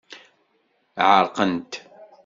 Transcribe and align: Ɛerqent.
Ɛerqent. 1.09 1.71